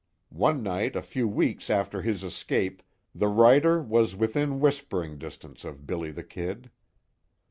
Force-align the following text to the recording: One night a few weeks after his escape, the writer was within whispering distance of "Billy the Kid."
One 0.33 0.63
night 0.63 0.95
a 0.95 1.01
few 1.03 1.27
weeks 1.27 1.69
after 1.69 2.01
his 2.01 2.23
escape, 2.23 2.81
the 3.13 3.27
writer 3.27 3.79
was 3.83 4.15
within 4.15 4.59
whispering 4.59 5.19
distance 5.19 5.63
of 5.63 5.85
"Billy 5.85 6.09
the 6.09 6.23
Kid." 6.23 6.71